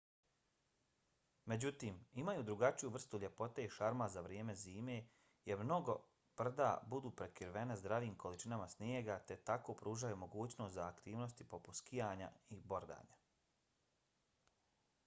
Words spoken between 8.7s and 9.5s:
snijega te